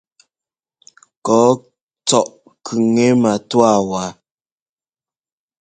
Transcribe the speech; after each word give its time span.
Kɔ́ɔ 1.25 1.49
tsɔ́ʼ 2.07 2.27
kʉŋɛ 2.65 3.07
matúwa 3.21 3.71
waa. 3.89 4.09